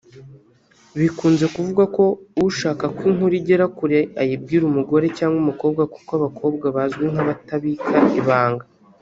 [0.99, 2.05] Bikunze kuvugwa ko
[2.47, 8.65] ushaka ko inkuru igera kure ayibwira umugore cyangwa umukobwa kuko abakobwa bazwi nk’abatabika ibanga